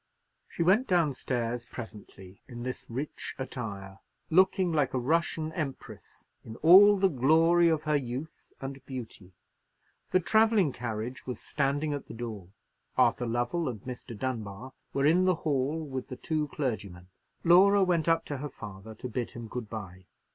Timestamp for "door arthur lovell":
12.15-13.69